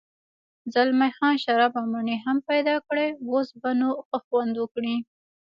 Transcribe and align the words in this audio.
زلمی 0.73 1.11
خان 1.17 1.35
شراب 1.43 1.73
او 1.79 1.85
مڼې 1.93 2.15
هم 2.25 2.37
پیدا 2.49 2.75
کړې، 2.87 3.07
اوس 3.31 3.47
به 3.61 3.71
نو 3.79 3.89
ښه 4.07 4.17
خوند 4.25 4.53
وکړي. 4.57 4.95